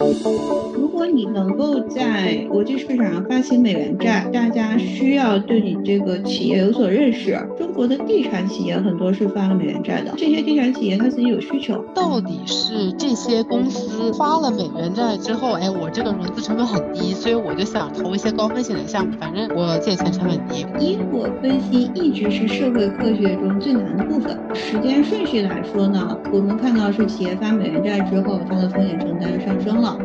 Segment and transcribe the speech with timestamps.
[0.00, 0.67] 如
[0.98, 7.38] 果你能够在国际市场上发行美元债，大家需要对你这个企业有所认识。
[7.56, 11.84] 中国的地产企业很多是发了美元债的，这些地产企业它自己有需求。
[11.94, 20.66] 到底是这些公司发了美元债之后，哎，我这个融资成本很低，所以我就想投一些高风险的项目，反正我借钱成本低。
[20.80, 24.36] 因果分析一直是社会科学中最难的部分。
[24.52, 29.96] 时间顺序来说呢，我们看到是企业发美元债之后，它的风险承担上升了。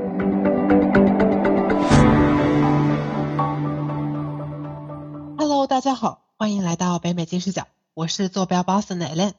[5.73, 9.33] 大家好，欢迎来到北美金视角，我是坐标 Boston 的 Alan。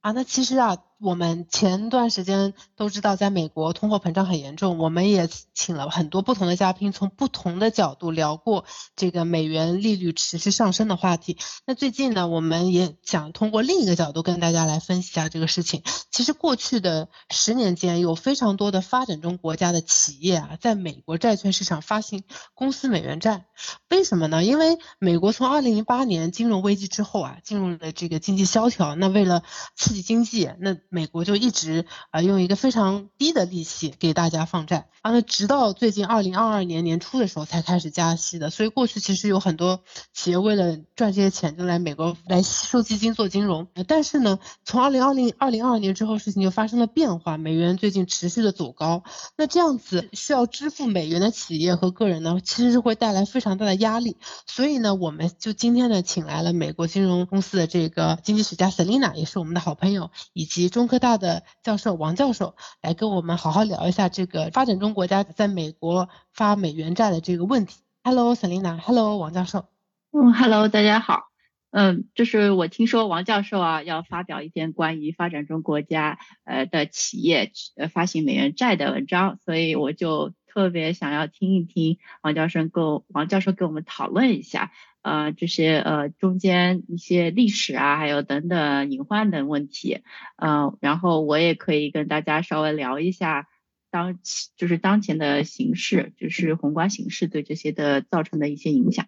[0.00, 0.82] 啊，那其实啊。
[1.02, 11.38] 我们前段时间都知道，在美国通货膨胀很严重，我们也请了很多不同的嘉宾，从不同的角度聊过这个美元利率持续上升的话题。
[11.66, 15.82] 那最近呢，我们也想通过另一个角度跟大家来分析一下这个事情。
[16.12, 22.22] 其实过去的十年间，有非常多的发展中国家的企业啊，在美国债券市场发行
[22.54, 23.46] 公司美元债。
[23.90, 24.44] 为什么呢？
[24.44, 28.94] 因为美国从二零零八年金融危机之后啊，进入了这个经济萧条。
[28.94, 29.42] 那为了
[29.74, 38.50] 刺激经济，那美国就一直啊用一个非常低的利息给大家放债啊，那直到最近二零二二年年初的时候才开始加息的。
[38.50, 39.80] 所以过去其实有很多
[40.12, 43.68] 企业为了赚这些钱就来美国来吸收基金做金融。
[43.88, 49.02] 但是呢，从二零二零二零二二年之后，事情就发生了变化，美元最近持续的走高，
[49.36, 54.18] 那这样子需要支付美元的企业和个人呢，其实是会带来非常大的压力。
[54.46, 61.44] 所以呢，我们就今天呢，请来了美国金融公司的这个经济学家 Selina，也是我们的好朋友，以及中中科大的。
[61.62, 67.82] 教授王教授来跟我们好好聊一下这个发展中国家在美国发美元债的这个问题。
[68.02, 69.66] Hello，Selina，Hello，王教授。
[70.10, 71.28] 嗯，Hello，大家好。
[71.70, 84.72] 嗯，就是我听说王教授啊要发表一篇关于发展中国家呃的企业呃发行美元债的文章，所以我就特别想要听一听王教授跟王教授跟我们讨论一下。
[85.02, 90.02] 呃，这些呃中间一些历史啊，还有等等隐患等问题，
[90.36, 93.48] 嗯，然后我也可以跟大家稍微聊一下
[93.90, 94.18] 当
[94.56, 99.06] 就是当前的形势，就是宏观形势对这些的造成的一些影响。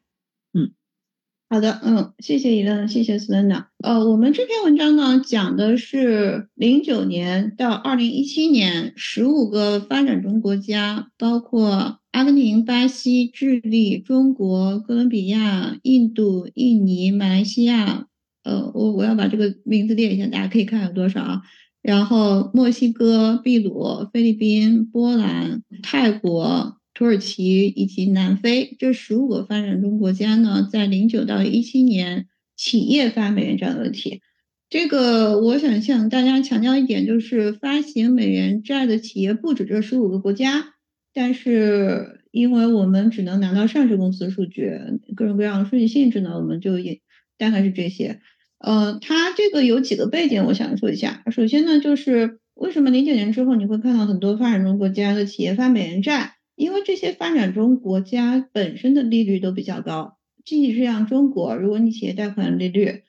[1.49, 3.69] 好的，嗯，谢谢伊乐，谢谢斯文娜。
[3.83, 11.99] 呃，我们这篇文章呢讲的是零九年到二零一七年十五个发展中国家，包括。
[12.15, 18.07] 阿根廷、巴西、智利、中国、哥伦比亚、印度、印尼、马来西亚，
[18.45, 21.43] 呃，我我要把这个名字列一下，大家可以看有多少啊？
[21.83, 34.23] 然后墨西哥、秘鲁、菲律宾、波兰、泰国、土耳其以及南非这十五个发展中国家呢，在零九到一七年企业发美元债的问题，
[34.71, 40.75] 这个我想向大家强调一点，就是发行美元债的企业不止这十五个国家。
[41.13, 44.73] 但是，因为我们只能拿到上市公司数据，
[45.15, 47.01] 各种各样的数据性质呢，我们就也
[47.39, 48.21] 大概是这些。
[48.59, 51.23] 呃，它这个有几个背景，我想说一下。
[51.31, 56.35] 首先呢，就是为什么零九年之后你会看到很多发展中国家的企业发美元债？
[56.57, 63.03] 因为这些发展中国家本身的利率都比较高，即使是像中国，如果你企业贷款利率，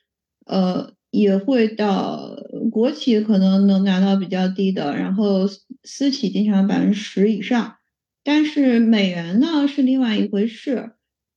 [0.46, 2.36] 呃，也会到
[2.70, 5.46] 国企可能能拿到比较低的，然后
[5.84, 7.76] 私企经常百分之十以上。
[8.24, 10.90] 但是美元呢是另外一回事，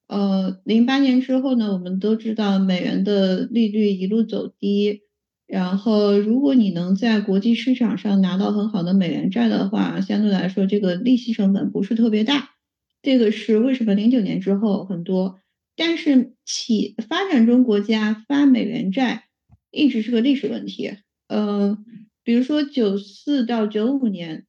[0.07, 5.03] 呃，零八年之后呢，我们都知道美元的利率一路走低，
[5.49, 12.51] 然后如果你能在国际市场上拿到很好的美元债的话，相对来说这个利息成本不是特别大，
[13.01, 15.39] 这个是为什么零九年之后很多，
[15.75, 19.23] 但是企发展中国家发美元债
[19.71, 20.91] 一直是个历史问题，
[21.27, 21.83] 嗯，
[22.23, 24.45] 比如说九四到九五年。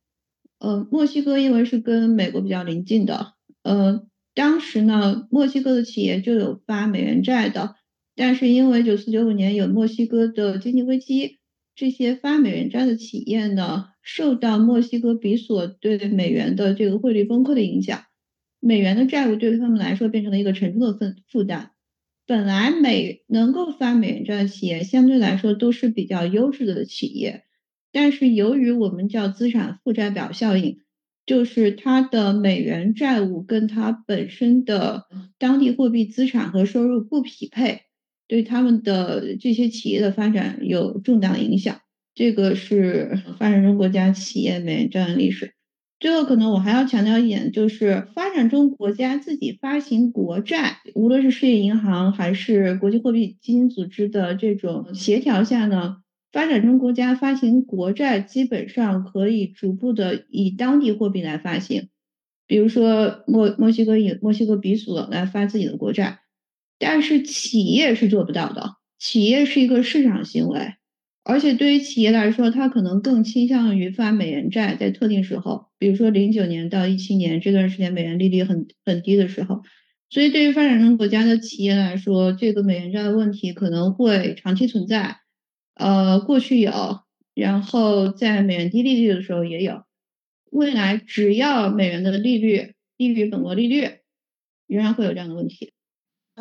[0.63, 3.33] 呃，墨西哥因为是跟美国比较邻近的，
[3.63, 7.77] 呃，当时呢，墨西哥的企业就有发美元债的，
[8.17, 11.39] 但是因为九四九五年有墨西哥的经济危机，
[11.75, 18.05] 这些发美元债的企业呢，受到墨西哥比索对美元的这个汇率崩溃的影响，
[18.61, 21.71] 美元的债务对于他们来说变成了一个沉重的负负担。
[22.27, 27.45] 本来美能够发美元债的企业，相对来说都是比较优质的企业。
[27.93, 30.79] 但是由于我们叫资产负债表效应，
[31.27, 35.07] 就是它的美元债务跟它本身的
[35.39, 37.81] 当地货币资产和收入不匹配，
[38.31, 41.81] 对他们的这些企业的发展有重大影响。
[42.15, 45.55] 这个是发展中国家企业美元债的历史。
[45.99, 55.97] 最后，可能我还要强调一点，就是发展中国家自己发行国债，无论是世界银行还是国际货币基金组织的这种协调下呢。
[56.31, 61.89] 发展中国家发行国债基本上可以逐步的以当地货币来发行，
[62.47, 66.21] 比如说墨墨西哥以墨西哥比索来发自己的国债，
[66.81, 70.73] 但是企业是做不到的，企业是一个市场行为，
[71.23, 79.63] 而且对于企业来说，它可能更倾向于发美元债，在特定时候，比如说零九年到一七年这段时间，美元利率很很低的时候，
[80.09, 85.19] 所以对于发展中国家的企业来说，这个美元债的问题可能会长期存在。
[85.75, 87.01] 呃，过去有，
[87.35, 89.85] 然后在美元低利率的时候也有，
[90.51, 93.89] 未来只要美元的利率低于本国利率，
[94.67, 95.73] 仍然会有这样的问题。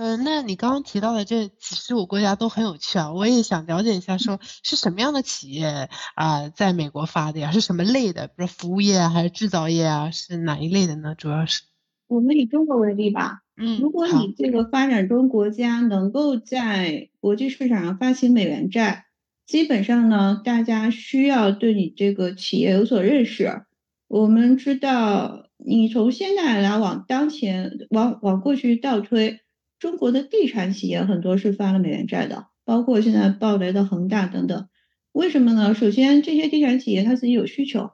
[0.01, 7.51] 嗯，那你刚刚提到的这几十五国家都很有趣啊，我也想了解一下，说是什么样的企业啊，在美国发的呀？
[7.51, 8.27] 是什么类的？
[8.27, 10.09] 比如服务业还是制造业啊？
[10.09, 11.15] 是哪一类的呢？
[11.15, 11.63] 主要是？
[12.07, 19.05] 我们以中国为例吧，嗯，如果你这个发展中国家能够在国际市场上发行美元债。
[19.45, 23.63] 基本上呢，大家需要对你这个企业有所认识。
[24.07, 29.41] 我们知道，你从现在来往当前，往往过去倒推，
[29.79, 34.67] 中国的地产企业很多是发了美元债的，包括现在暴雷的恒大等等。
[35.11, 35.73] 为什么呢？
[35.73, 37.91] 首先，这些地产企业它自己有需求，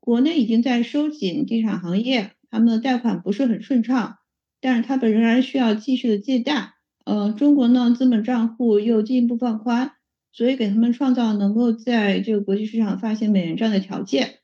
[0.00, 4.16] 国内已经在收紧地产行业，他们的贷款不是很顺畅，
[4.60, 6.74] 但是他们仍然需要继续的借贷。
[7.04, 9.92] 呃，中国呢，资本账户又进一步放宽。
[10.32, 14.36] 所以给他们创造能够在这个国际市场发行美元债的条件，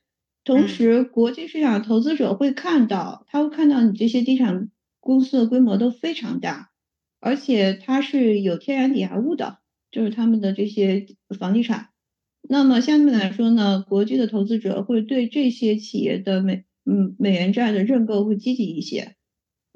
[0.43, 4.69] 同时国际市场投资者会看到，他会看到你这些地产
[5.07, 6.69] 公司的规模都非常大，
[7.21, 9.59] 而且它是有天然抵押物的，
[9.89, 11.07] 就是他们的这些
[11.39, 11.89] 房地产。
[12.49, 19.15] 那么相对来说呢，国际的投资者会对这些企业的美嗯美元债的认购会积极一些。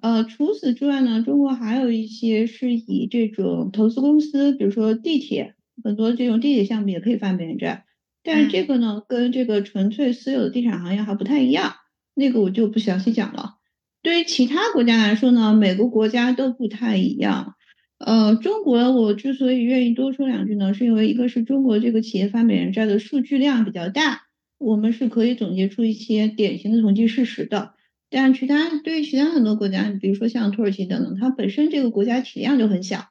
[0.01, 5.56] 呃，除此之外呢，中国还有一些是以这种投资公司，比如说地铁。
[5.84, 7.86] 很多这种地铁项目也可以发美元债，
[8.22, 11.74] 但是这个呢，跟这个纯粹私有的地产行业还不太一样，
[12.13, 13.56] 那个我就不详细讲了。
[14.01, 17.56] 对于其他国家来说呢，每个国家都不太一样。
[18.00, 24.24] 呃，中国我之所以愿意多说两句呢，是因为一个是中国这个企业发美元债的数据量比较大，
[24.57, 27.74] 我们是可以总结出一些典型的统计事实的。
[28.09, 33.06] 但其他对于其他很多国家，比如说像土耳其等等，它本身这个国家体量就很小。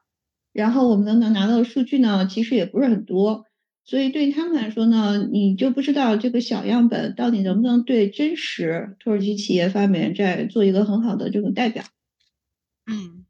[0.52, 3.44] 然后我们能能拿到的数据呢，其实也不是很多，
[3.84, 11.82] 所以对他们来说呢，你就不知道这个小样本到底能不能对真实土耳其企业发美元债做一个很好的这种代表。
[12.86, 13.24] 嗯，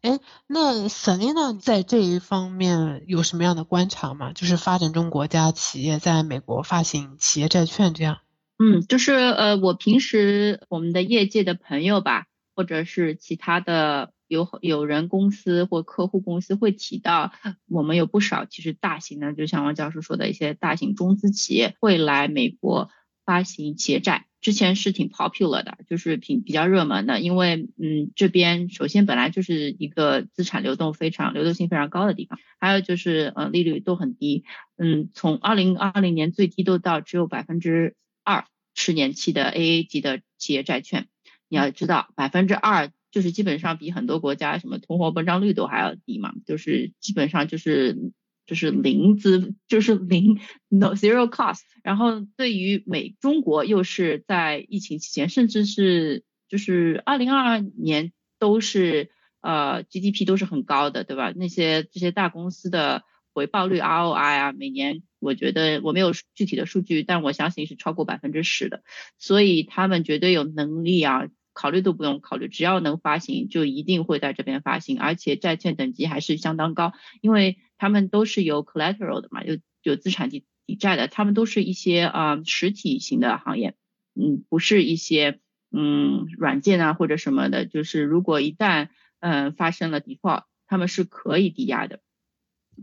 [0.00, 4.32] 哎，那 Selina 在这一方面有什么样的观察吗？
[4.32, 8.18] 就是发展中国家企业在美国发行企业债券这样。
[8.58, 14.12] 嗯，就是呃，我平时我们的业界的朋友吧，或者是其他的。
[14.28, 17.32] 有有人公司或客户公司会提到，
[17.66, 22.90] 我们有不少其实大型的，就像王教授说的一些大型中资企业会来美国
[23.24, 34.44] 发行企业债，之前是挺 popular 的，就是挺比较热门的，因为嗯这边首先本来就是一个资产流动非常流动性非常高的地方，还有就是呃利率都很低，
[34.76, 38.44] 嗯从二零二零年最低都到只有百分之二
[38.74, 41.08] 十年期的 AA 级的企业债券，
[41.48, 42.90] 你要知道百分之二。
[43.18, 48.12] 就是基本上比很多国家什么通货膨胀率都还要低嘛，就是基本上就是
[48.46, 50.38] 就是零资就是零
[50.68, 51.62] no zero cost。
[51.82, 59.10] 然后对于美中国又是在疫情期间，甚至是就是二零二二年都是
[59.40, 61.32] 呃 GDP 都是很高的，对吧？
[61.34, 63.02] 那些这些大公司的
[63.34, 68.84] 回报率 ROI 啊，每年我觉得我没有具体的数据，但我相信是超过百分之十的，
[69.18, 71.26] 所以他们绝对有能力啊。
[71.58, 83.74] 考虑都不用考虑，只要能发行，就一定会在这边发行，而且债券等级还是相当高，因为他们都是有 collateral 的嘛，有有资产抵抵债的，他们都是一些啊实体型的行业，
[84.14, 85.40] 嗯，不是一些
[85.72, 91.98] 嗯软件啊或者什么的，就是如果一旦嗯发生了 default，他们是可以抵押的，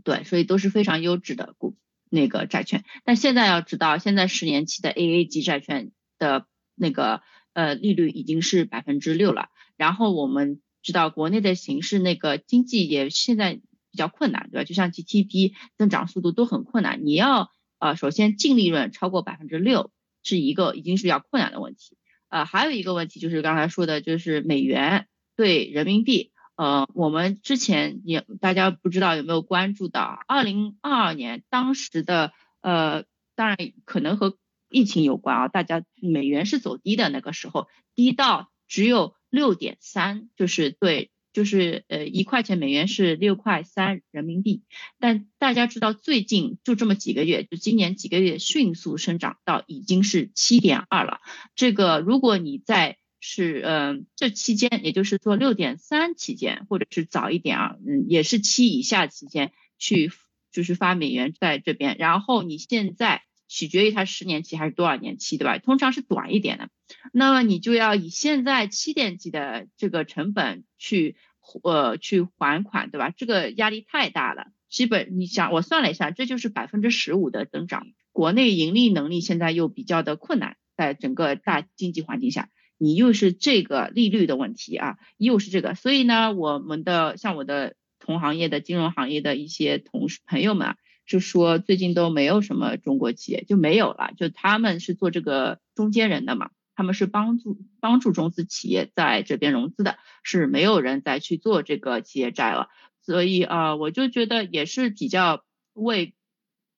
[0.04, 1.78] 对，所以都是非常优质的股
[2.10, 2.84] 那个债券。
[3.04, 7.22] 但现在要知道，现在十年期的 AA 级债券的那个。
[7.56, 9.48] 呃，利率已经是百分之六了。
[9.78, 14.64] 然后我们知道国内的形势，那个经济也现在比较困难，对吧？
[14.64, 17.06] 就像 GDP 增长速度都很困难。
[17.06, 19.90] 你要呃，首先净利润超过百分之六
[20.22, 21.96] 是一个已经是比较困难的问题。
[22.28, 26.32] 呃，还有一个问题就是刚才说的，就是美元对人民币。
[26.56, 34.36] 呃，我们之前也大家不知道有没有关注到，二零二二年当时的呃，当然可能和
[34.68, 44.62] 疫情有关啊，大家美元是走低的那个时候，低到只有六点三，就是对就是呃一块钱美元是六块三人民币，
[44.98, 51.20] 但大家知道最近就这么几个月，就今年几个月迅速生长到已经是七点二了。
[51.54, 60.10] 这个如果你在是嗯这期间，也就是说六点三期间，或者是早一点啊，嗯也是七以下期间去
[60.50, 63.22] 就是发美元在这边，然后你现在。
[63.48, 65.58] 取决于它十年期还是多少年期，对吧？
[65.58, 66.68] 通常是短一点的，
[67.12, 71.16] 那么你就要以现在七点几的这个成本去
[71.62, 73.10] 呃去还款，对吧？
[73.16, 77.86] 这个压力太大了，基本你想我算了一下，这就是百分之十五的增长。
[78.12, 82.48] 国内盈利能力现在又比较的困难，在整个大经济环境下，
[82.78, 90.76] 你又是这个利率的问题啊，又是这个，所以呢，我们的像我的同行业的金融行业的一些同事朋友们啊。
[91.06, 102.68] 就说最近都没有什么中国企业就没有了，就他们是做这个中间人的嘛，他们是帮助帮助中资企业在这边融资的，是没有人再去做这个企业债了，
[103.02, 105.44] 所以啊，我就觉得也是比较
[105.74, 106.14] 为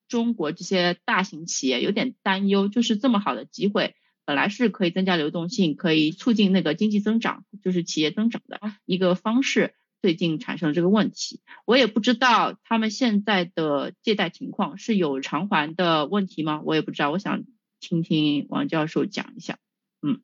[0.09, 3.95] 中国这些大型企业有点担忧，就是这么好的机会，
[4.27, 9.75] 本来是可以增加流动性，可以促进那个经济增长，就是企业增长的一个方式。
[10.01, 16.63] 最近产生了这个问题，我也不知道他们现在的借贷情况是有偿还的问题吗？
[16.65, 17.43] 我也不知道，我想
[17.81, 19.59] 听听王教授讲一下。
[20.01, 20.21] 嗯，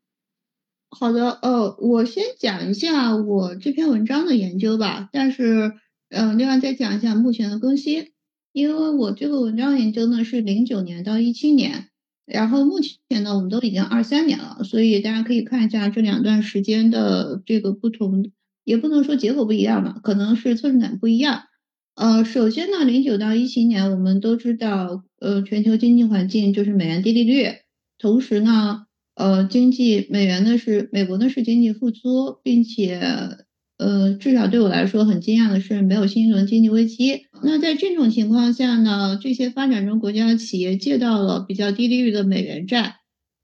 [0.90, 5.72] 好的，呃，我先讲一下我这篇文章的研究吧，但是，
[6.08, 8.12] 嗯，另外再讲一下目前的更新，
[8.52, 11.88] 因为我这个文章研究呢是零九年到一七年，
[12.26, 18.30] 然后目前呢我们都已经二三年了，所以大家可以看一下这两段时间的这个不同。
[18.64, 21.42] 也不能说结果不一样吧，可能是侧重点不一样。
[21.96, 27.46] 呃，首先呢，零九到一七年，我们都知道，呃，全球经济环境就是美元低利率，
[27.98, 33.00] 同时呢，呃，经济美元呢是美国呢是经济复苏，并且，
[33.78, 37.26] 呃，至少对我来说很惊讶的是没有新一轮经济危机。
[37.44, 42.96] 那在这种情况下呢，这些发展中国家的企业借到了比较低利率的美元债，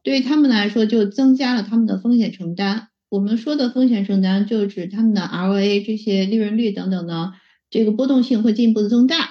[0.02, 2.88] 对于他们来说就增加了他们的风险承担。
[3.10, 7.32] 我们说的风险承担，就指他们的 ROA 这些利润率等等呢，
[7.68, 9.30] 这个波动性会进一步的增大。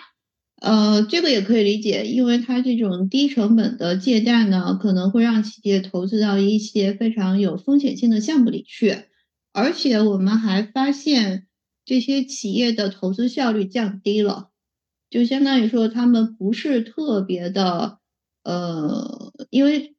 [0.62, 9.06] 呃，这个也可以理解，因为它这种低成本的借贷呢，可能会让企业投资到一些非常有风险性的项目里去。
[9.54, 11.48] 而且我们还发现，
[11.86, 14.50] 这些企业的投资效率降低了，
[15.10, 18.00] 就相当于说他们不是特别的，
[18.44, 19.96] 呃，因为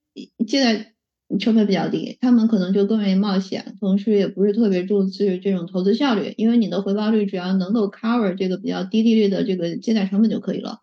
[0.47, 0.95] 借贷。
[1.39, 10.81] 成本比较低，他们可能就更愿意冒险，同时也不是特别重视这种投资效率，因为你的回报率只要能够 cover 这个比较低利率的这个借贷成本就可以了。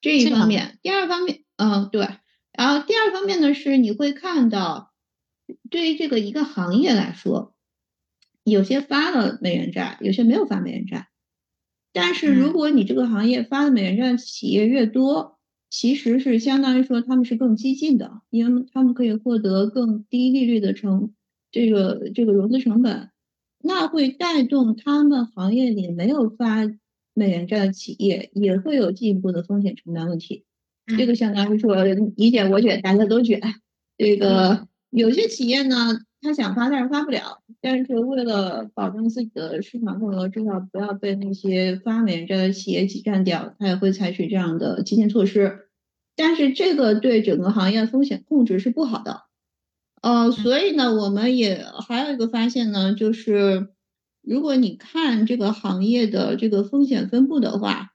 [0.00, 2.08] 这一方面，第二方面，嗯，对，
[2.52, 4.92] 然后第二方面呢是你会看到，
[5.68, 7.54] 对于这个一个行业来说，
[8.44, 11.08] 有些发了美元债，有些没有发美元债，
[11.92, 15.39] 但是如果你这个行业发的美元债企业越多。
[15.70, 21.14] 其实是相当于说他们是更激进的，因为他们可以获得更低利率的成
[21.52, 23.10] 这个这个融资成本，
[23.62, 26.66] 那会带动他们行业里没有发
[27.14, 30.44] 美元债的企业也会有进一步的风险承担问题。
[30.98, 31.76] 这个相当于说
[32.16, 33.40] 你卷我卷大家都卷。
[33.96, 45.66] 这个有些企业呢，他想发但是发不了，但是为了保证自己的市场份额，至少不要被那些发美元债的企业挤占掉，他也会采取这样的激进措施。
[46.16, 49.22] 但是这个对整个行业风险控制是不好的，
[50.02, 53.68] 呃，所以呢，我们也还有一个发现呢，就是
[54.20, 57.92] 如果你看这个行业的这个风险分布的话，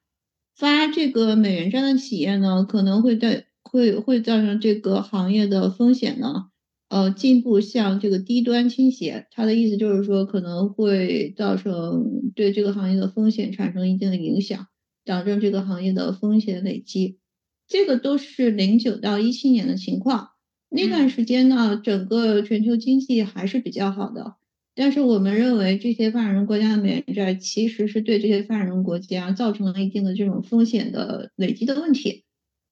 [0.55, 6.48] 发这个美元债的企业呢，可能会在会会造成这个行业的风险呢，
[6.96, 9.28] 呃，进一步向这个低端倾斜。
[9.32, 14.68] 它的意思就是说，可能会造成对这个行业的风险产生一定的影响，
[15.04, 17.20] 导致这个行业的风险累积。
[17.68, 20.30] 这个都是零九到一七年的情况，
[20.70, 24.36] 那段时间呢，整个全球经济还是比较好的。
[24.74, 32.24] 但是我们认为这些发展中国家的美元债其实是对这些发展中国家造成了一定的这种风险的累积的问题。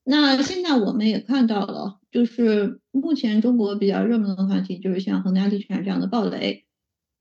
[0.04, 6.66] 那现在我们也看到了，就是目前中国比较热门的话题就是像恒大地产这样的暴雷。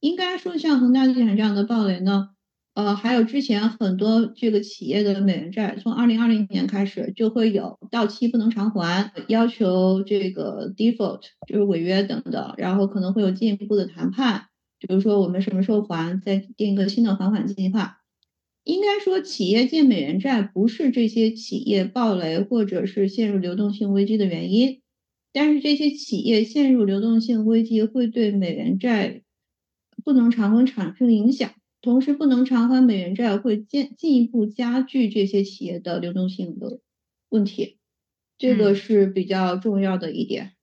[0.00, 2.30] 应该说，像恒大地产这样的暴雷呢。
[2.74, 14.46] 呃，还有之前很多这个企业的美元债，从二零二零年开始就会有到期不能偿还，要求这个 default 就是违约等等，然后可能会有进一步的谈判，
[14.78, 17.98] 比如说我们什么时候还，再定一个新的还款计划。
[18.64, 24.80] 应该说，企业借美元债不是这些企业暴雷或者是陷入流动性危机的原因，
[25.32, 29.22] 但是这些企业陷入流动性危机会对美元债
[30.04, 31.52] 不能偿还产生影响。
[31.80, 36.78] 同时不能偿还美元债，会进进一步加剧这些企业的流动性的
[37.28, 37.78] 问题，
[38.38, 40.44] 这个是比较重要的一点。
[40.44, 40.61] 嗯，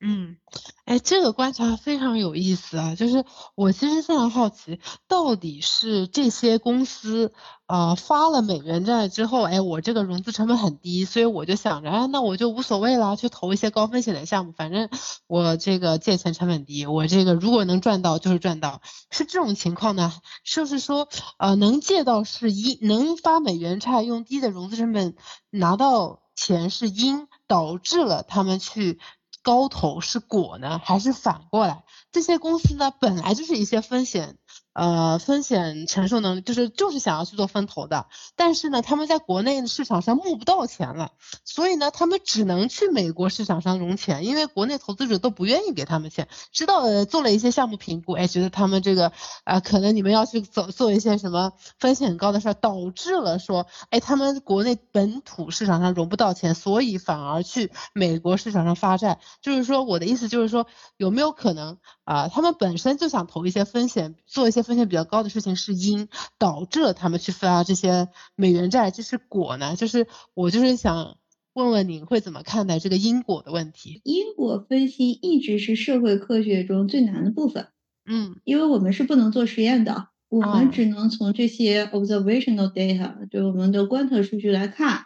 [0.00, 0.36] 嗯
[0.84, 2.94] 哎，这个观察非常有意思啊！
[2.94, 3.24] 就是
[3.56, 7.32] 我其实非常好奇，到底是这些公司
[7.66, 14.88] 啊发了美元债之后，哎，我这个融资成本很低，所以我就想着，哎，那我就无所谓了，去投一些高风险的项目，反正
[15.26, 20.12] 我这个借钱成本低，我这个如果能赚到就是赚到，是这种情况呢？
[20.44, 25.16] 就是说，呃，能借到是因能发美元债，用低的融资成本
[25.50, 29.00] 拿到钱是因导致了他们去。
[29.48, 31.82] 高头是果呢，还是反过来？
[32.12, 34.36] 这些公司呢，本来就是一些风险。
[34.72, 38.06] 呃，风险承受能力就是就是想要去做分投的，
[38.36, 41.12] 但是呢，他们在国内市场上募不到钱了，
[41.44, 46.28] 所以呢，他们只能去美国市场上融钱，因为国内投资者都不愿意给他们钱。
[46.52, 49.12] 知道呃做了一些项目评估，哎，觉得他们这个
[49.44, 59.18] 啊，可能你们要去走做一些什么风险很高的事儿，导致了说，哎，他们国内本土市场上融不到钱，所以反而去美国市场上发债。
[59.42, 64.62] 就是说，我的意思就是说，有没有可能啊，他们本身就想投一些风险，做一些。
[64.62, 69.76] 风险比较高的事情是因，导致了他们去发这些美元债，这是果呢？
[69.76, 71.18] 就是我就是想
[71.52, 74.00] 问问您会怎么看待这个因果的问题？
[74.04, 77.68] 因果分析一直是社会科学中最难的部分。
[78.06, 85.04] 嗯，因为我们是不能做实验的，我们只能从这些 observational data，就我们的观测数据来看。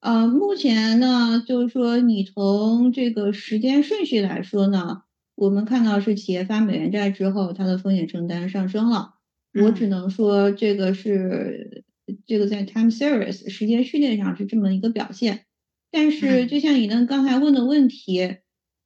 [0.00, 5.02] 呃，目前呢，就是说你从这个时间顺序来说呢。
[5.40, 9.14] 我们看到是企业发美元债之后，它的风险承担上升了。
[9.54, 11.82] 我只能说这个是
[12.26, 15.46] 这个在 time series 时间序列上是这么一个表现。
[15.90, 18.36] 但是就像你能刚才问的问题，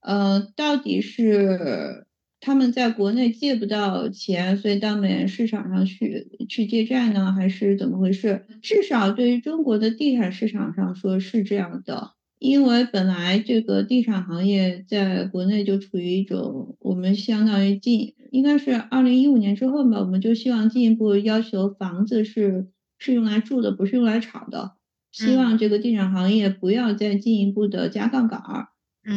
[0.00, 2.06] 呃，到底是
[2.38, 8.46] 他们在国内借不到钱，所以到美元市场上去去借债呢，还是怎么回事？
[8.62, 12.12] 至少对于中国的地产市场上说是这样的。
[12.45, 24.73] 因为本来这个地产行业在国内就处于一种，我们相当于进，应该是二零一五年之后吧，我们就希望进一步要求房子是是用来住的，不是用来炒的，
[25.11, 28.69] 希望这个地产行业不要再进一步的加杠杆儿，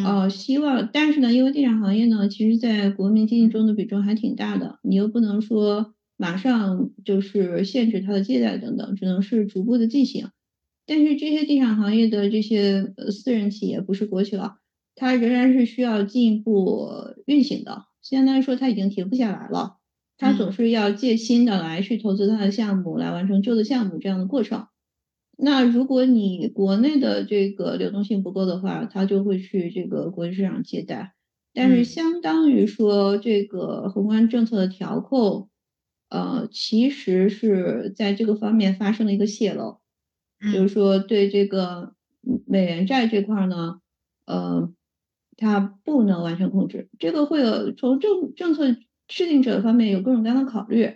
[0.05, 10.29] 呃，希望，但是呢，因为地产行业呢，其实在国民经济中的比重还挺大的，你又不能说马上就是限制它的借贷等等，只能是逐步的进行。
[10.87, 14.55] 但是这些地产行业的这些呃私人企业不是国企了，
[14.95, 16.89] 它仍然是需要进一步
[17.25, 17.83] 运行的。
[18.01, 19.75] 相当于说它已经停不下来了，
[20.17, 24.67] 它总是要借新的来去投资它的项目，来完成旧的项目这样的过程。
[25.37, 31.13] 那如果你国内的这个流动性不够的话，它就会去这个国际市场借贷。
[31.53, 35.49] 但是相当于说这个宏观政策的调控，
[36.09, 39.79] 呃，其实是在这个方面发生了一个泄漏。
[40.53, 41.93] 就是说，对这个
[42.45, 43.79] 美元债这块呢，
[44.25, 44.71] 呃，
[45.35, 46.89] 它不能完全控制。
[46.99, 48.75] 这个会有从政政策
[49.07, 50.91] 制定者方面有各种各样的考虑。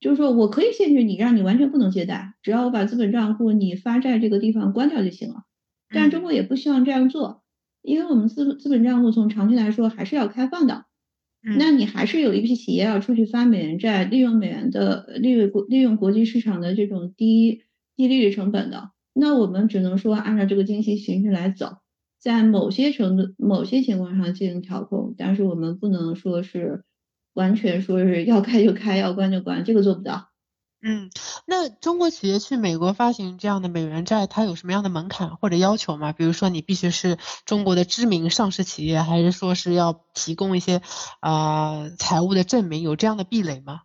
[0.00, 5.42] 就是说我可以限制你，让你完全不能借贷，只要我把资本账户你发债这个地方关掉就行了。
[5.92, 7.42] 但中国也不希望这样做，
[7.82, 10.86] 因为我们资资本账户从长期来说还是要开放的。
[11.58, 17.64] 那你还是有一批企业要出去发美元债，利用美元的利用国利用国际市场的这种低。
[18.00, 21.76] 低利率成本的，那我们只能说按照这个经济形势来走，
[22.18, 26.82] 在某些程度、某些情况上进行调控，但是我们不能说是
[27.34, 30.30] 完全说是要开就开，要关就关，这个做不到。
[30.82, 31.10] 嗯，
[31.46, 36.14] 那中国企业去美国发行这样的美元债，它有什么样的门槛或者要求吗？
[36.14, 40.80] 比如说你必须是中国的知名上市企业，还是说是要提供一些
[41.20, 42.80] 啊财务的证明？
[42.80, 43.82] 有这样的壁垒吗？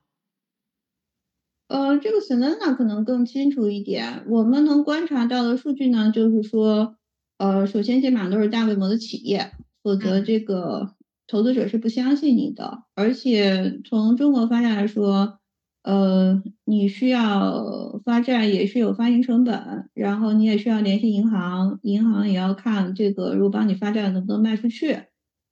[1.75, 4.23] 呃，这个 Selena 可能更清楚一点。
[4.29, 6.95] 我们能观察到的数据呢，就是说，
[7.37, 9.51] 呃，首先基本上都是大规模的企业，
[9.83, 10.95] 否则这个
[11.27, 12.83] 投资者是不相信你的。
[12.95, 15.39] 而且从中国发债来说，
[15.83, 24.97] 呃，你需要发债也是有发行成本，然后你也需要联系银行，银行也要看这个如果帮你发债能不能卖出去，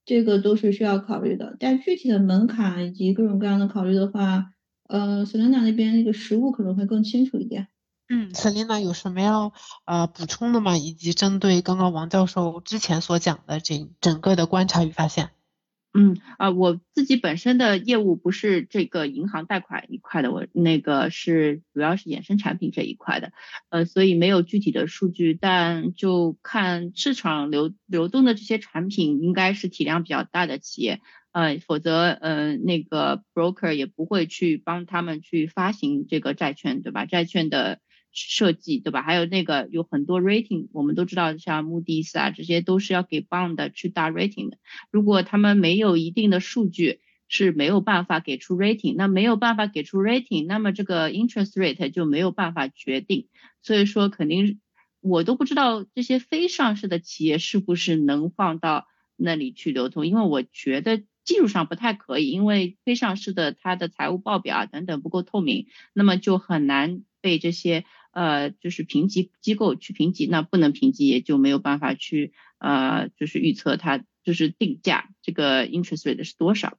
[0.06, 1.58] 这个都是需要考虑的。
[1.60, 4.53] 但具体的门槛以及各种各样的考虑的话，
[4.94, 7.68] 呃，Selina 那边那个实物可能会更清楚一点。
[8.10, 9.52] 嗯，Selina 有什么要
[9.86, 10.78] 呃补充的吗？
[10.78, 15.32] 以及针对刚刚王教授之前所讲的这整个的观察与发现。
[15.96, 23.32] 嗯啊，我自己本身的业务不是这个银行贷款一块的，我那个是主要是衍生产品这一块的，
[23.70, 31.00] 呃，所以没有具体的数据，但就看市场流流动的这些产品，应该是体量比较大的企业，
[31.34, 37.06] 呃，否则呃那个 broker 也不会去帮他们去发行这个债券，对吧？
[37.06, 37.82] 债券的。
[38.16, 39.02] 设计对吧？
[39.02, 44.60] 还有那个有很多 rating，我们都知道，像穆迪斯啊，这些都是要给 bond 去打 rating 的。
[44.92, 48.94] 如果他们没有一定的数据，是没有办法给出 rating。
[48.96, 53.30] 那没有办法给出 rating，那么这个 interest rate 就没有办法决定。
[53.64, 54.60] 所以说，肯定
[55.02, 67.86] 我都不知道这些非上市的企业是不是能放到那里去流通，因为我觉得技术上不太可以，因为非上市的它的财务报表啊等等不够透明，那么就很难被这些。
[68.16, 76.78] 呃，就是评级机构去评级，那不能评级，也就没有办法去呃，就是预测它就是定价这个 interest rate 是多少，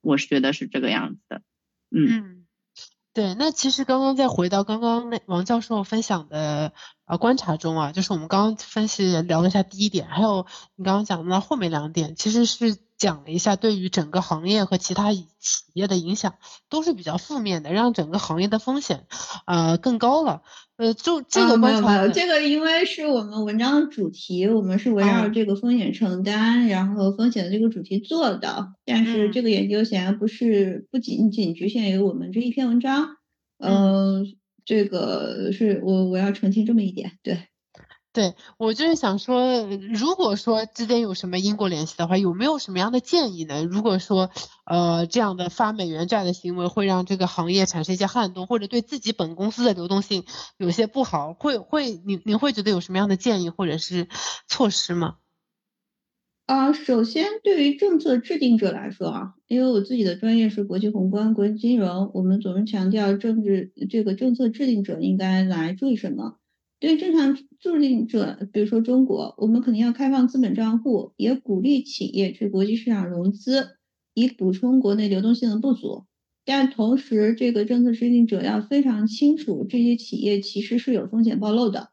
[0.00, 1.42] 我是觉得是这个样子的，
[1.92, 2.46] 嗯，
[3.14, 6.72] 对，那其实刚刚再回到刚刚那王教授分享的
[7.04, 12.76] 呃观察中啊，就是我们刚刚分析聊了一下第一点，还有你刚刚讲的那后面两点，其实是。
[13.02, 16.34] 讲了一下对于整个行业和其他企业的影响
[16.68, 19.06] 都是比较负面的，让整个行业的风险
[19.44, 20.42] 呃更高了。
[20.76, 28.68] 呃，就这个没有没有，这个因为是我们文章的主题，我们是围绕这个风险承担，然后风险的这个主题做的。
[28.84, 33.16] 但是这个研究显然不是不仅仅局限于我们这一篇文章。
[33.58, 37.48] 嗯，这个是我我要澄清这么一点，对。
[38.12, 43.64] 对我就是想说，如果说之间有什么因果联系的话，有没有什么样的建议呢？
[43.64, 44.30] 如果说
[44.66, 50.24] 呃这样的发美元债的行为会让这个行业产生一些撼动，或者对自己本公司的流动性
[50.58, 54.08] 有些不好，会会您您会觉得有什么样的建议或者是
[54.46, 55.16] 措施吗？
[56.44, 66.36] 啊，首先对于政策制定者来说啊，因为我自己的专业是国际宏观、国际金融，我们总是强调政治这个政策制定者应该来注意什么。
[66.82, 73.76] 对正常制定者，比如说中国，我们肯定要开放资本账户，也鼓励企业去国际市场融资，
[74.14, 76.06] 以补充国内流动性的不足。
[76.44, 81.90] 但同时，这个政策制定者要非常清楚，这些企业其实是有风险暴露的。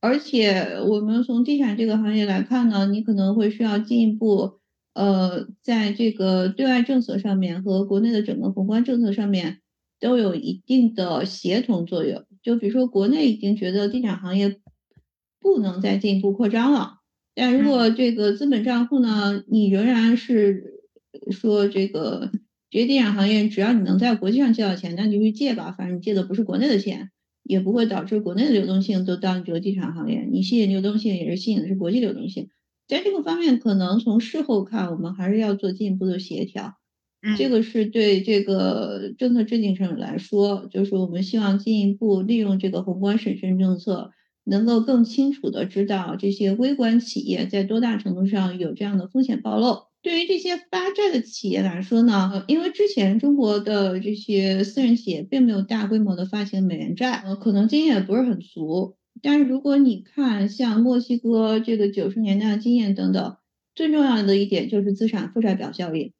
[0.00, 4.60] 而且，我们从地产这个行业来看呢，你可能会需要进一步，
[4.94, 9.62] 呃，在这个对外政策上面和国内的整个宏观政策上面
[9.98, 12.24] 都有一定的协同作用。
[12.42, 14.58] 就比如说，国内已经觉得地产行业
[15.40, 16.98] 不能再进一步扩张了，
[17.34, 20.80] 但如果这个资本账户呢，你仍然是
[21.30, 22.30] 说这个
[22.70, 27.10] 这些地产行业，只要你能在国际上借到钱，那你就去借吧，反正你借的不是国内的钱，
[27.42, 32.48] 也不会导致国内的流动性都到你这个地产行业，你吸引流动性也是吸引的是国际流动性，
[32.88, 36.74] 在这个方面，可能从事后看，我们还是要做进一步的协调。
[37.36, 44.10] 这个是对这个政策制定上来说，就是我们希望进一步利用这个宏观审慎政策，
[44.44, 49.84] 能够更清楚的知道这些微观企业在多大程度上有这样的风险暴露。
[50.02, 58.96] 对于这些发债的企业来说呢，因为之前中国的这些私人企业并没有大规模的发行美元债，呃，可能经验也不是很足。
[59.22, 63.36] 但是如果你看像墨西哥这个九十年代的经验等等，
[63.76, 66.12] 最重要的一点就是资产负债表效应。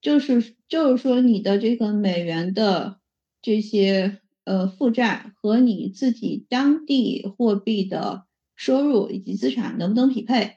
[0.00, 3.00] 就是就是说，你的这个美元的
[3.42, 10.56] 这些呃负债和你自己当地货币的收入以及资产能不能匹配？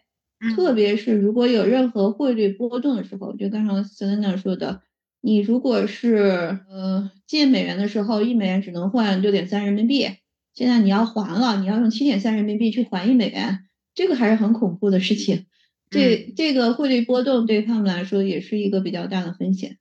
[0.56, 4.82] 特别是如果有任何汇率波动的时候，就刚才 Selena 说的，
[5.20, 10.08] 你如果是呃借美元的时候，一美元只能换六点三人民币，
[10.54, 15.48] 现在你要还了，你要用七点三人民币去还一美元，这个还是很恐怖的事情。
[15.90, 19.80] 这这个汇率波动对他们来说也是一个比较大的风险，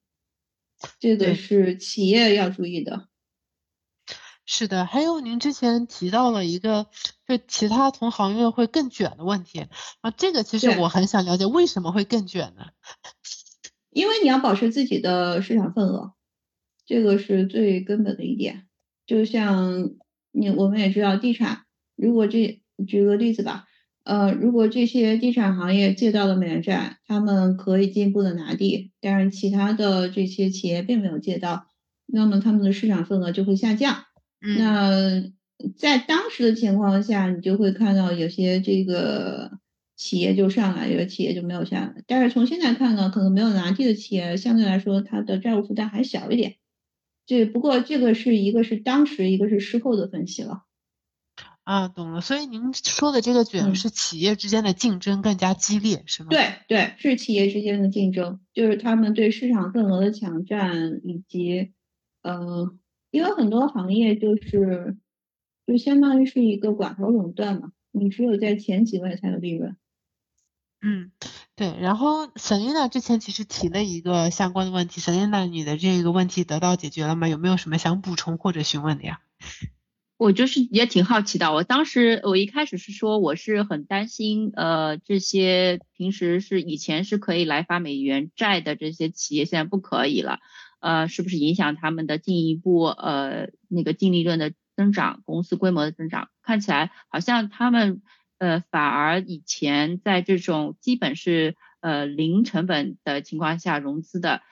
[0.98, 3.08] 这个是企业要注意的。
[4.46, 6.86] 是的，还有您之前提到了一个，
[7.26, 9.66] 就其他同行业会更卷的问题
[10.00, 12.68] 啊，这个其实我很想了解为什么会更卷呢？
[13.90, 16.14] 因为你要保持自己的市场份额，
[16.86, 18.66] 这个是最根本的一点。
[19.04, 19.90] 就像
[20.32, 23.66] 你我们也知道，地产，如果这举个例子吧。
[24.08, 31.66] 呃，如果这些地产行业借到了美元债，他们可以进一步的拿地，但是其他的这些企业并没有借到，
[32.06, 34.04] 那么他们的市场份额就会下降。
[34.40, 35.22] 那
[35.76, 39.50] 在当时的情况下，你就会看到有些这个
[39.94, 42.02] 企业就上来，有些企业就没有下来。
[42.06, 46.54] 但是从现在看呢，可能没有拿地的企业相对来说它的债务负担还小一点。
[47.26, 50.62] 这不过这个是一个是当时，一个是事后的分析了。
[51.68, 52.22] 啊，懂了。
[52.22, 56.30] 所以您说的这个卷是企业之间的竞争更加激烈，是吗？
[56.30, 61.74] 对对，是企业之间的竞争，就是他们对市场份额的抢占，以及
[62.22, 62.74] 呃，
[63.10, 64.96] 因为很多行业就是
[65.66, 69.76] 就相当于是一个寡头垄断嘛，你只有在前几位才有利润。
[70.80, 71.12] 嗯，
[71.54, 71.76] 对。
[71.78, 77.28] 然后 Selina 之前其实提了一个相关的问题，Selina，你的这个问题得到解决了吗？
[77.28, 79.20] 有没有什么想补充或者询问的呀？
[80.18, 81.52] 我就是也挺好奇的。
[81.54, 90.40] 我当时我一开始是说我是很担心，呃，这些平时是以前是可以来发美元债的这些企业现在不可以了，
[90.80, 96.30] 呃，是不是影响他们的进一步呃那个净利润的增长、公司规模的增长？
[96.42, 98.02] 看起来好像他们
[98.38, 104.42] 呃反而以前在这种基本是呃零成本的情况下融资的。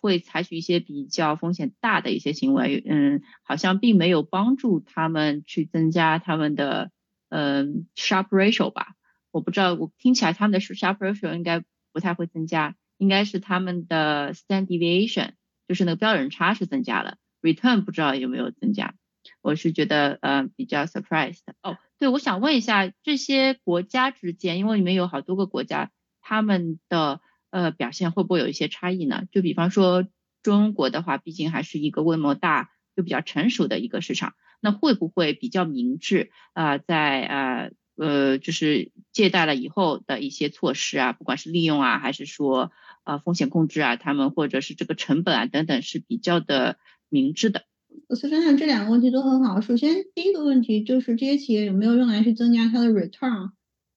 [0.00, 6.90] 会采取一些比较风险大的一些行为，嗯，好像并没有帮助他们去增加他们的
[7.28, 8.94] 嗯 sharp ratio 吧？
[9.30, 15.32] 我不知道，我听起来他们的 sharp ratio 应该不太会增加，应该是他们的 standard deviation，
[15.68, 18.94] 就是那个标准差是增加了，return 不知道有没有增加，
[19.42, 21.42] 我是觉得呃比较 surprised。
[21.62, 25.90] 哦，对，我想问一下这些国家之间，因为里面有好多个国家，
[26.22, 27.20] 他们的。
[27.50, 29.24] 呃，表现会不会有一些差异呢？
[29.30, 30.06] 就比方说
[30.42, 36.78] 中国的话，毕竟还是一个规模大又比较成熟的一个市场，那会不会比较明智啊？
[36.78, 42.72] 在呃呃，就是借贷了以后的一些措施啊，不管是利用啊，还是说
[43.04, 46.78] 呃风险控制啊，他们或者是这个成本啊等等，是比较的
[47.10, 47.64] 明智的。
[48.08, 49.60] 我思想这两个问题都很好。
[49.60, 53.50] 首先第一个问题就是这些企业有没有用来去增加它的 return？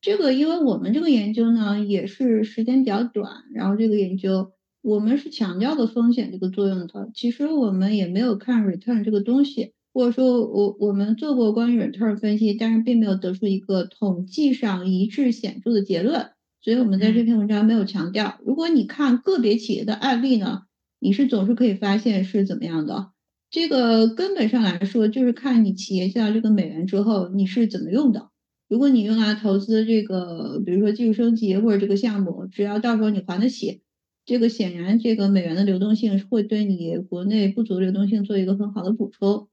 [0.03, 7.09] 这个，因为我们这个研究呢，也是时间比较短，然后这个研究我们是强调的风险这个作用的。
[7.15, 18.41] 其实我们也没有看 return 这个东西，或者说我我们做过关于 return 分析，但是并没有得出一个统计上一致显著的结论，所以我们在这篇文章没有强调。
[18.45, 20.63] 如果你看个别企业的案例呢，
[20.99, 23.11] 你是总是可以发现是怎么样的。
[23.49, 28.31] 这个根本上来说，就是看你企业借到这个美元之后，你是怎么用的。
[28.69, 33.81] 如果你用来投资这个，比如说技术升级或者这个项目，只要到时候你还得起，
[34.25, 39.47] 这个显然这个美元的流动性会对你国内不足流动性做一个很好的补充。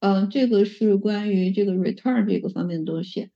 [0.00, 3.28] 呃，这个是关于这个 return 这个方面的东西。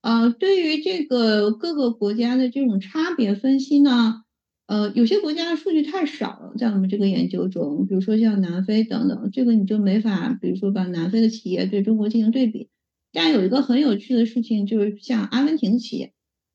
[0.00, 4.22] 呃，对于这个各个国家的这种差别分析呢，
[4.66, 12.68] 呃，有些国家的数据太少了，在我们这个研究中，比如说像南非等等，这个你就没法，比如说把南非的企业对中国进行对比。
[13.16, 16.12] 但有一个很有趣的事情，就是像阿根廷企业，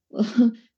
[0.09, 0.23] 呃，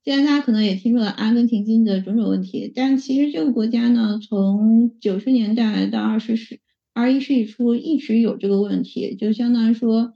[0.02, 6.60] 既然大家可能也听说了阿根廷经济的种种问题，但其实这个国家呢，从九十年代到二十世
[6.94, 10.14] 二十一世纪初一直有这个问题，就相当于说，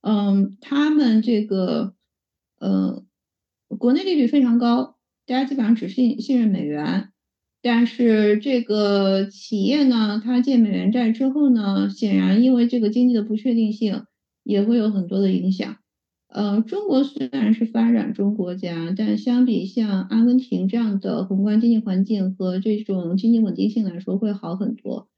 [0.00, 1.92] 嗯，他们这个，
[2.58, 3.04] 呃，
[3.68, 7.10] 国内利率非常高，大家基本上只信信任美元，
[7.60, 14.04] 但是这个企业呢，它借美元债之后呢，显然因为这个经济的不确定性。
[14.44, 15.76] 也会有很多的影响。
[16.28, 25.08] 呃，中国虽然是发展中国家，但相比像阿根廷这样的宏观经济环境和这种经济稳定性来说，会好很多。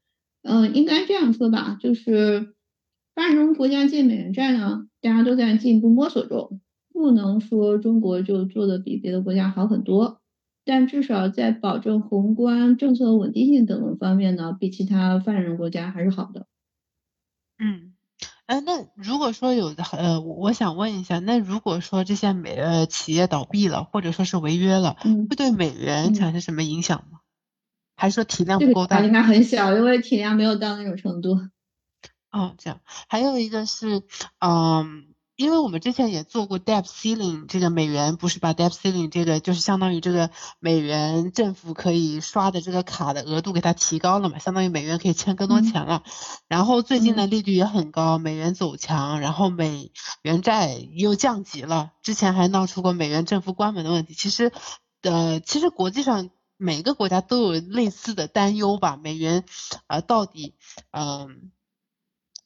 [0.41, 2.55] 嗯，应该这样说吧，就是
[3.13, 10.19] 发展中国家借美元债呢，大家都在进一步摸索中，不能说中国就做的比别的国家好很多，
[10.65, 16.47] 但至少在保证宏观政策稳定性等等方面呢，比其他发展中国家还是好的。
[17.59, 17.92] 嗯。
[18.47, 24.97] 哎，那如果说有的呃，我想问一下，那如果说这些美呃企业倒闭了，或者说是违约了，
[25.29, 27.19] 会对美元产生什么影响吗？
[27.95, 28.99] 还是说体量不够大？
[28.99, 31.37] 应该很小，因为体量没有到那种程度。
[32.31, 32.81] 哦，这样。
[33.07, 34.03] 还有一个是，
[34.39, 35.12] 嗯。
[35.35, 46.03] 因为我们之前也做过 debt ceiling，这个美元不是把 debt ceiling 这个就是相当于这个美元政府可以刷的这个卡的额度给它提高了嘛，相当于美元可以欠更多钱了。
[46.47, 49.91] 然后最近的利率也很高，美元走强，然后美
[50.21, 51.91] 元债又降级了。
[52.03, 54.13] 之前还闹出过美元政府关门的问题。
[54.13, 54.51] 其实，
[55.01, 58.97] 呃，其实国际上每个国家都有类似的担忧吧。
[59.01, 59.43] 美元，
[59.87, 60.53] 呃，到底，
[60.91, 61.51] 嗯，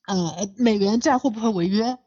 [0.08, 1.98] 嗯，美元债会不会违约？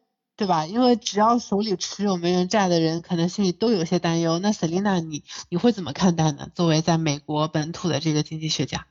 [0.41, 0.65] 对吧？
[0.65, 4.39] 因为只要手里持有美元债的人，可能心里都有些担忧。
[4.39, 6.49] 那 Selina，你你会怎么看待呢？
[6.55, 8.87] 作为在美国本土的这个经济学家，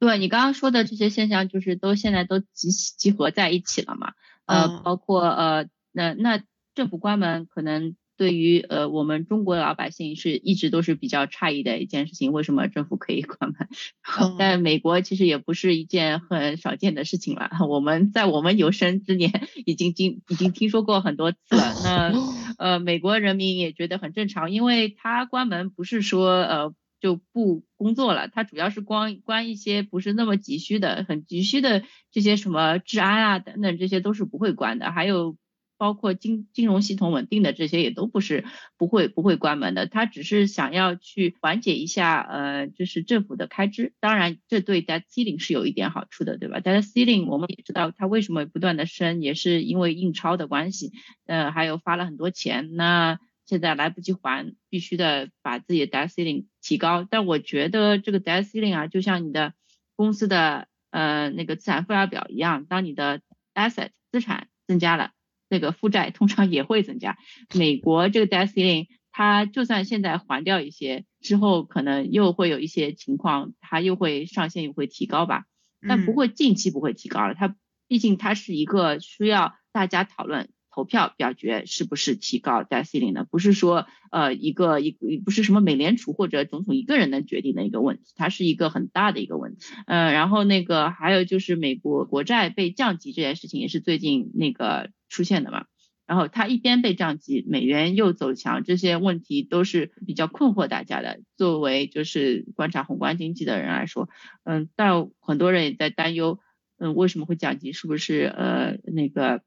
[0.00, 4.14] 对你刚刚说的这些现象，就是都现在都集集合在一起了嘛？
[4.46, 6.42] 呃，包括呃，那那
[6.74, 13.68] 政府关门可能对于呃我们中国老百姓是一直都是比较诧异的一件事情，为什么政府可以关门？
[14.38, 17.48] 但美国其实也不是一件很少见的事情了。
[17.70, 21.72] 我们在我们有生之年已经经已经听说过很多次了。
[21.84, 22.12] 那
[22.58, 34.90] 呃美国人民也觉得很正常，因为他关门不是说呃就不工作了，他主要是关关一些不是那么急需的、很急需的这些什么治安啊等等，这些都是不会关的。
[34.90, 35.36] 还有。
[35.78, 38.44] 包括金金融系统稳定的这些也都不是
[38.76, 43.94] 不会不会关门的，他只是想要去缓解一下呃，就是政府的开支。
[44.00, 50.92] 当然，这对 debt ceiling 是有一点好处的，对吧？debt ceiling 我们也知道它为什么不断的升，也是因为印钞的关系，
[51.26, 57.06] 呃，还有发了很多钱，那现在来不及还，必须的把自己的 debt ceiling 提高。
[57.08, 59.54] 但我觉得这个 debt ceiling 啊，就像你的
[59.94, 63.20] 公司的呃那个资产负债表一样，当你的
[63.54, 65.12] asset 资产增加了。
[65.48, 67.16] 那个负债通常也会增加。
[67.54, 75.44] 美国这个 debt ceiling，它就算现在还掉一些，之后可能又会有一些情况，它又会上限又会提高吧。
[75.86, 77.34] 但不会近期不会提高了。
[77.34, 77.54] 它
[77.86, 80.50] 毕竟它是一个需要大家讨论。
[80.78, 83.24] 投票表决是不是提高 debt ceiling 的？
[83.24, 84.92] 不是说呃一个一
[85.24, 89.66] 不是什么美联储或者总统一个人能决定的一个问题，它是一个很大的一个问题。
[89.88, 95.64] 嗯，然后那个还有就是美国国债被降级这件事情也是最近那个出现的嘛。
[96.06, 101.18] 然后它一边被降级，美元又走强，这些问题都是比较困惑大家的。
[101.36, 104.08] 作为就是观察宏观经济的人来说，
[104.44, 106.38] 嗯，但很多人也在担忧，
[106.78, 107.72] 嗯，为什么会降级？
[107.72, 109.42] 是不是呃那个？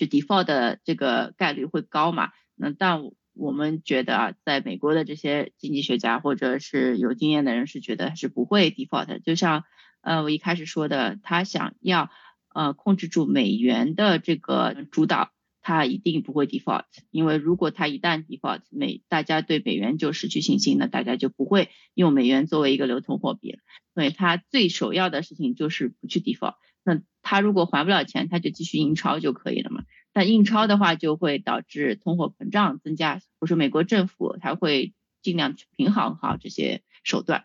[0.00, 2.30] 就 default 的这个概率会高嘛？
[2.54, 3.02] 那但
[3.34, 9.20] 我们觉得啊，在美国的这些经济学家或者是有经验的人是觉得是不会 default。
[9.22, 9.64] 就像
[10.00, 12.08] 呃我一开始说的，他想要
[12.54, 16.84] 呃控制住美元的这个主导，他一定不会 default。
[17.10, 23.58] 因为如果他一旦 default，美大家对美元就失去信心，那大家就不会用美元作为一个流通货币了。
[23.92, 26.54] 所以他最首要的事情就是不去 default。
[27.22, 29.84] 他如果还不了钱，他就继续印钞就可以了嘛。
[30.12, 33.20] 但印钞的话，就会导致通货膨胀增加。
[33.38, 37.44] 不是美国政府，他会尽量去平衡好这些手段。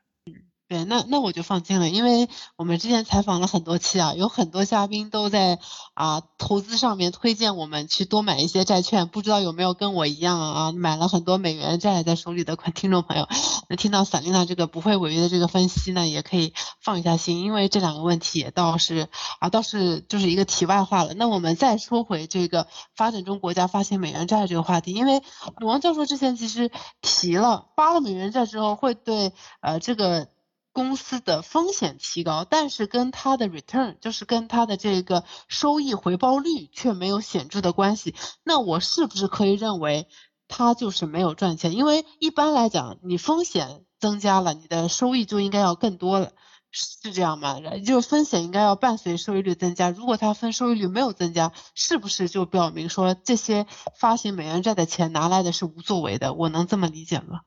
[0.67, 5.59] 对，那那我就放心了，因为我们之前采访了很多期啊，有很多嘉宾都在
[5.93, 13.27] 啊投资上面推荐我们去多买一些债券，不知道有没有跟我一样啊买了很多美元债在手里的听众朋友，
[13.69, 19.07] 那听到萨琳娜这个不会违约的这个分析呢，也可以放一下心，因为这两个问题也倒是
[19.39, 21.13] 啊倒是就是一个题外话了。
[21.13, 25.21] 那我们再说回这个发展中国家发行美元债这个话题，因为
[25.61, 26.71] 王教授之前其实
[27.03, 30.27] 提了发了美元债之后会对呃这个。
[30.75, 38.13] 公司的风险提高，但是跟它的 return，就是跟它的这个收益回报率却没有显著的关系。
[38.43, 40.09] 那我是不是可以认为
[40.49, 41.71] 它就是没有赚钱？
[41.75, 46.33] 因为一般来讲，你风险增加了，你的收益就应该要更多了，
[46.71, 47.57] 是这样吗？
[47.85, 49.89] 就是风险应该要伴随收益率增加。
[49.89, 53.65] 如果它分收益率没有增加，是不是就表明说这些
[53.97, 56.33] 发行美元债的钱拿来的是无作为的？
[56.33, 57.43] 我能这么理解吗？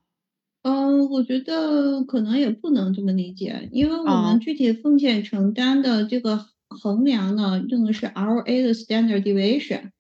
[0.68, 9.92] 嗯，我觉得可能也不能这么理解，因为我们具体风险承担的这个衡量呢，用的是 RA 的 standard deviation，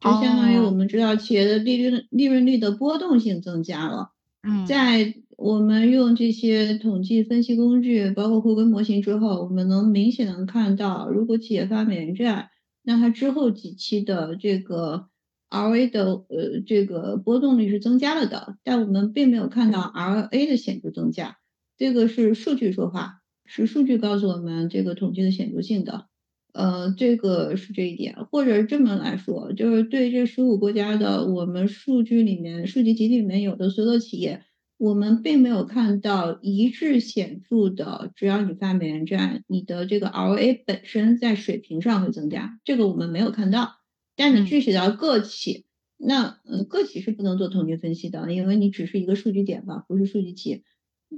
[0.00, 4.12] 就相当于我们知道企业的利率利润率的波动性增加了。
[4.42, 12.48] 嗯，在我们用这些统计分析工具，包括回归模型之后，我们能明显能看到，如果企业发美元债，
[12.82, 15.08] 那它之后几期的这个。
[15.54, 21.38] RA 的呃这个波动率是增加了的，但我们并没有看到 RA 的显著增加，
[21.78, 26.06] 这个是数据说话，是数据告诉我们这个统计的显著性的，
[26.52, 34.42] 呃这个是这一点，或者这么来说，就是对这十五国家的我们数据里面数据集里面有的所有企业，
[34.76, 43.83] 我们并没有看到一致显著的，只要你发美元债，你的这个 RA 本身在水平上会增加，这个我们没有看到。
[44.16, 45.64] 但你具体到个体，
[45.96, 50.62] 那嗯，个体是不能做统计分析的，因为你只是一个数据点吧，不是数据集。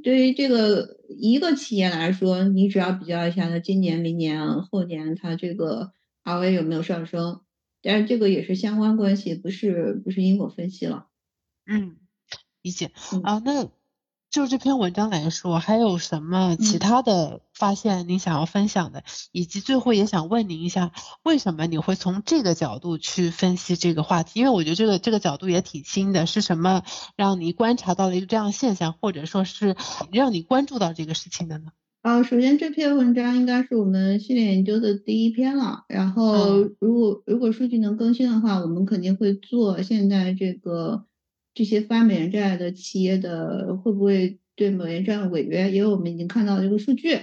[0.02, 5.92] 对于这个一个企业来说，你只要比较一下它今年、明年、后年它这个
[6.24, 7.40] ROE 有没有上升，
[7.82, 11.06] 但是这个也是相关关系，不是不是因果分析了。
[11.66, 11.96] 嗯，
[12.62, 12.90] 理解
[13.22, 13.75] 啊，那。
[14.36, 19.02] 就这篇文章来说，还有什么其他的发现您想要分享的？
[19.32, 24.40] 以及最后也想问您一下，为什么你会从这个角度去分析这个话题？
[24.40, 26.26] 因为我觉得这个这个角度也挺新的。
[26.26, 26.82] 是什么
[27.16, 29.74] 让你观察到了一个这样现象，或者说是
[30.12, 31.70] 让你关注到这个事情的呢？
[32.02, 35.84] 啊，首先这篇文章应该是我们系列研究的第一篇了。
[35.88, 41.06] 然后如果如果数据能更新的话，我们肯定会做现在这个。
[41.56, 47.18] 这些发美元债的企业的会不会对美元债违约，因为我们已经看到这个数据。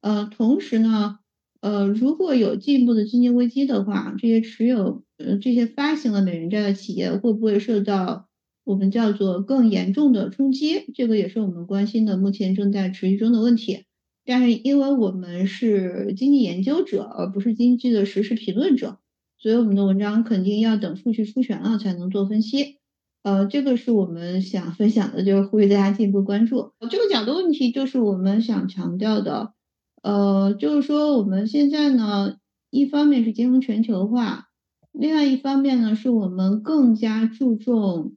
[0.00, 1.20] 呃，同时呢，
[1.60, 8.28] 呃，如果有进一步的经济危机的话，这些持有呃这些发行了美元债的企业会不会受到
[8.64, 10.92] 我们叫做更严重的冲击？
[10.92, 13.84] 这个也是我们关心的，目前正在持续中的问题。
[14.24, 18.98] 但是因为我们是经济研究者，而不是经济的实时评论者，
[19.38, 22.78] 所以我们的文章肯定要等数据出全了才能做分析。
[23.26, 26.70] 呃，这个是我们想分享的，就是呼吁大家进一步关注。
[26.88, 29.52] 这个讲的问题就是我们想强调的，
[30.00, 32.36] 呃，就是说我们现在呢，
[32.70, 34.46] 一方面是金融全球化，
[34.92, 38.14] 另外一方面呢，是我们更加注重，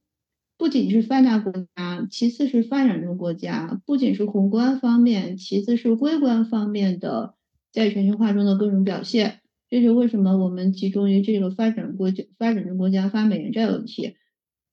[0.59, 7.33] 不仅是发达国家，其次是发展中国家，不仅是宏观方面，其次是微观方面的
[7.73, 9.39] 在全球化中的各种表现。
[9.71, 14.13] 这就为什么我们集中于这个发展国家、发展中国家发美元债问题。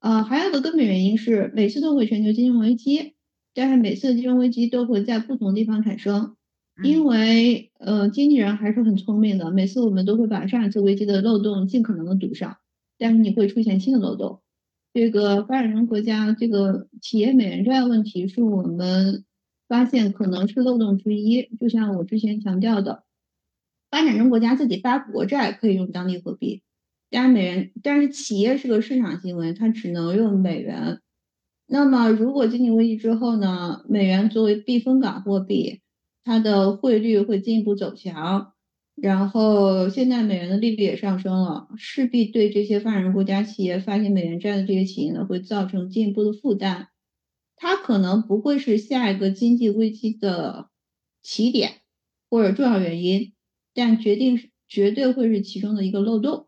[0.07, 3.15] 呃，还有个根本原因是，每次都会全球金融危机，
[3.53, 6.37] 但是每次的金融危机都会在不同地方产生，
[6.85, 12.57] 因为呃，经纪人还是很聪明的，每次我们都会把上一次危机的漏洞尽可能的堵上，
[12.97, 14.43] 但是你会出现新的漏洞。
[14.95, 19.25] 这个发展中国家这个企业美元债问题是我们
[19.67, 23.03] 发现可能是漏洞之一，就像我之前强调的，
[23.91, 26.63] 发展中国家自己发国债可以用当地货币。
[27.11, 31.01] 加美元，但是企业是个市场行为，它只能用美元。
[31.69, 33.85] 那么，如果经济危机之后呢？
[33.89, 35.81] 美元作为避风港货币，
[36.23, 38.53] 它的汇率会进一步走强。
[38.95, 46.89] 然后，现在美元的利率也上升了，势必对这些发展中国家企业发行美元债的这些企业呢，会造成进一步的负担。
[47.57, 50.71] 它可能不会是下一个经济危机的
[51.23, 51.73] 起点
[52.31, 53.33] 或者重要原因，
[53.75, 56.46] 但决定是绝对会是其中的一个漏洞。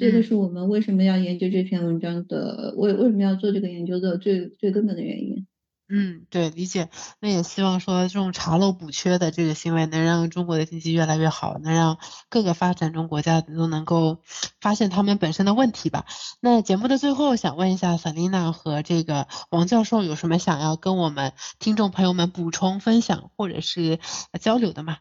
[0.00, 5.46] 这个是我们为什么要研究这篇文章的，为为什么要做这个研究的最最根本的原因。
[5.90, 6.88] 嗯，对，理解。
[7.20, 11.98] 那也希望说这种查漏补缺的这个行为能让中国的经济越来越好，能让
[12.30, 14.22] 各个发展中国家都能够
[14.58, 16.06] 发现他们本身的问题吧。
[16.40, 23.98] 那节目的最后，想问一下 Selina 和这个王教授有什么想要跟我们听众朋友们补充、分享或者是
[24.40, 24.96] 交流的吗？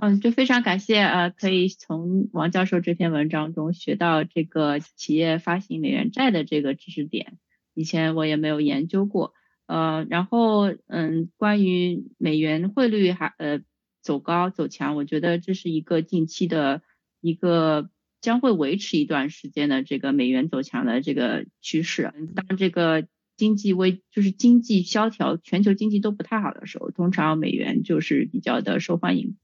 [0.00, 7.36] 嗯，就非常感谢呃，可以从王教授这篇文章中学到这个企业发行美元债的这个知识点，
[7.74, 9.34] 以前我也没有研究过。
[9.66, 13.60] 呃，然后嗯，关于美元汇率还呃
[14.00, 16.82] 走高走强，我觉得这是一个近期的
[17.20, 17.90] 一个
[18.20, 22.12] 将会维持一段时间的这个美元走强的这个趋势。
[22.36, 29.36] 当这个经济危就是经济萧条，全球经济都不太好的时候，通常美元就是比较的受欢迎。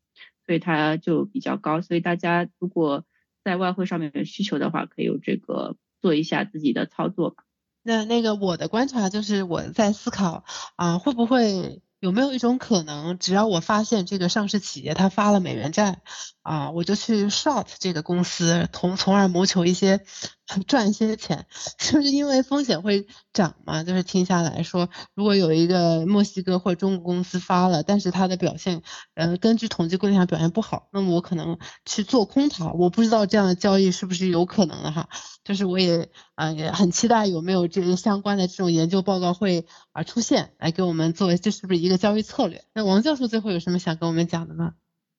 [0.47, 3.05] 所以它就比较高，所以大家如果
[3.45, 7.45] 在外汇上面有需求的话，可以有这个做一下自己的操作吧。
[7.83, 10.45] 那那个我的观察就是我在思考
[10.77, 16.01] 啊，会不会有没有一种可能，只要我发现这个上市企业它发了美元债
[16.43, 20.01] 啊，我就去 short 这个公司，从从而谋求一些。
[20.69, 21.47] 赚一些钱，
[21.79, 23.83] 是不是因为风险会涨嘛？
[23.83, 28.83] 就是听下来说，如果有一个墨西哥或者中国公司发了，但是它的表现，
[29.15, 32.71] 呃，根据统计规定上表现不好，那么我可能去做空它。
[32.73, 35.09] 我不知道这样的交易是不是有可能的哈。
[35.45, 42.65] 就是我也啊也很期待有没有这个相关的这种研究报告会啊出现，来给我们作为这是不是一个交易策略？
[42.75, 44.73] 那王教授最后有什么想跟我们讲的呢？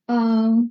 [0.08, 0.70] 嗯。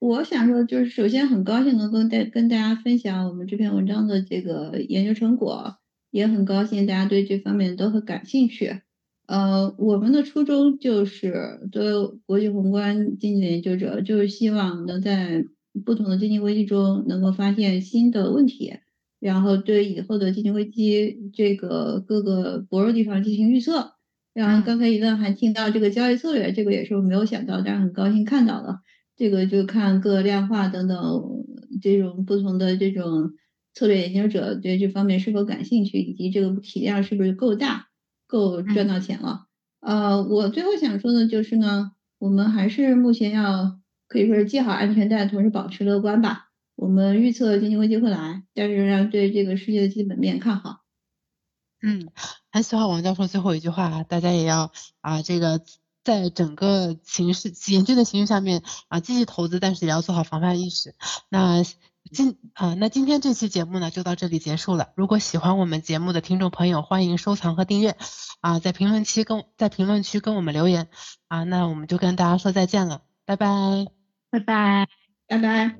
[0.00, 5.76] 我想说，就是首先很高兴能跟大跟大家分享我们这篇文章的这个研究成果，
[6.10, 8.80] 也很高兴大家对这方面都很感兴趣。
[9.26, 15.44] 呃，我们的初衷就是作为国际宏观经济研究者，就是希望能在
[15.84, 18.78] 不同的经济危机中能够发现新的问题，
[19.20, 23.92] 然后对以后的经济危机这个各个薄弱地方进行预测。
[24.32, 28.80] 然后刚才一段还听到这个交易策略，这个也是我没有想到，但是很高兴看到了。
[29.20, 30.96] 这个就看各量化等等
[31.82, 33.32] 这种不同的这种
[33.74, 37.88] 策略研究者对这方面是否感兴趣，以及这个体量是不是够大，
[38.26, 39.44] 够赚到钱了。
[39.80, 46.46] 呃，我最后想说的就是呢，我们还是目前要可以说是系好安全带，同时保持乐观吧。
[46.74, 50.80] 我们预测经济危机会来，但是仍然对这个世界的基本面看好。
[51.82, 52.08] 嗯，
[52.50, 55.60] 很喜欢王教授最后一句话，大家也要啊这个。
[56.02, 60.94] 在整个形势严峻的形势下面啊，积极投资，但是也要做好防范意识。
[61.28, 61.62] 那
[62.12, 64.88] 今啊，那今天这期节目呢就到这里结束了。
[64.96, 67.96] 如果喜欢我们节目的听众朋友，欢迎收藏和订阅
[68.40, 70.88] 啊，在评论区跟在评论区跟我们留言
[71.28, 73.86] 啊，那我们就跟大家说再见了，拜拜，
[74.30, 74.88] 拜拜，
[75.28, 75.76] 拜拜。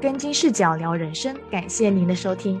[0.00, 2.60] 跟金视角聊人生，感谢您的收听。